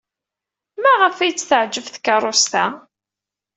Maɣef 0.81 1.17
ay 1.19 1.33
t-teɛjeb 1.33 1.87
tkeṛṛust-a? 1.95 2.65